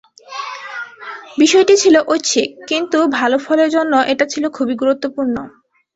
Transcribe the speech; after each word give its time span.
বিষয়টি 1.37 1.73
ছিল 1.83 1.95
ঐচ্ছিক, 2.07 2.49
কিন্তু 2.69 2.97
ভালো 3.19 3.37
ফলের 3.45 3.69
জন্য 3.75 3.93
এটা 4.11 4.25
ছিল 4.33 4.43
খুবই 4.57 4.75
গুরুত্বপূর্ণ। 4.81 5.35